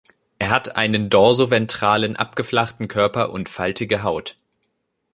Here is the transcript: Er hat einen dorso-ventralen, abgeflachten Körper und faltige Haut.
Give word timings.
Er 0.39 0.49
hat 0.49 0.77
einen 0.77 1.11
dorso-ventralen, 1.11 2.15
abgeflachten 2.15 2.87
Körper 2.87 3.31
und 3.31 3.49
faltige 3.49 4.01
Haut. 4.01 4.35